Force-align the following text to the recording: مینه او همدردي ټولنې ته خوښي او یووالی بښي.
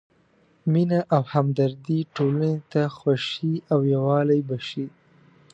مینه 0.71 0.99
او 1.15 1.23
همدردي 1.33 1.99
ټولنې 2.15 2.53
ته 2.71 2.81
خوښي 2.97 3.53
او 3.71 3.79
یووالی 3.93 4.39
بښي. 4.49 4.85